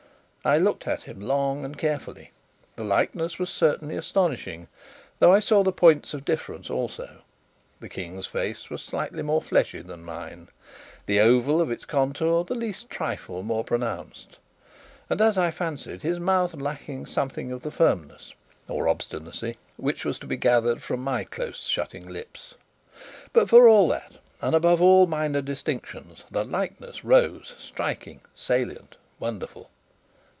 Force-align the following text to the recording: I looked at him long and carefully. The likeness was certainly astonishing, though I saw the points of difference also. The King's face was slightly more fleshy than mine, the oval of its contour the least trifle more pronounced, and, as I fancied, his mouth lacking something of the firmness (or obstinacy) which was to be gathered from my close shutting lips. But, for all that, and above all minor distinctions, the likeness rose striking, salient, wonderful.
I 0.43 0.57
looked 0.57 0.87
at 0.87 1.03
him 1.03 1.19
long 1.19 1.63
and 1.63 1.77
carefully. 1.77 2.31
The 2.75 2.83
likeness 2.83 3.37
was 3.37 3.51
certainly 3.51 3.95
astonishing, 3.95 4.69
though 5.19 5.31
I 5.31 5.39
saw 5.39 5.61
the 5.61 5.71
points 5.71 6.15
of 6.15 6.25
difference 6.25 6.67
also. 6.67 7.21
The 7.79 7.89
King's 7.89 8.25
face 8.25 8.71
was 8.71 8.81
slightly 8.81 9.21
more 9.21 9.43
fleshy 9.43 9.83
than 9.83 10.03
mine, 10.03 10.47
the 11.05 11.19
oval 11.19 11.61
of 11.61 11.69
its 11.69 11.85
contour 11.85 12.43
the 12.43 12.55
least 12.55 12.89
trifle 12.89 13.43
more 13.43 13.63
pronounced, 13.63 14.39
and, 15.11 15.21
as 15.21 15.37
I 15.37 15.51
fancied, 15.51 16.01
his 16.01 16.19
mouth 16.19 16.55
lacking 16.55 17.05
something 17.05 17.51
of 17.51 17.61
the 17.61 17.69
firmness 17.69 18.33
(or 18.67 18.87
obstinacy) 18.87 19.57
which 19.77 20.03
was 20.03 20.17
to 20.17 20.25
be 20.25 20.37
gathered 20.37 20.81
from 20.81 21.03
my 21.03 21.23
close 21.23 21.67
shutting 21.67 22.07
lips. 22.09 22.55
But, 23.31 23.47
for 23.47 23.67
all 23.67 23.87
that, 23.89 24.13
and 24.41 24.55
above 24.55 24.81
all 24.81 25.05
minor 25.05 25.43
distinctions, 25.43 26.23
the 26.31 26.43
likeness 26.43 27.05
rose 27.05 27.53
striking, 27.59 28.21
salient, 28.33 28.97
wonderful. 29.19 29.69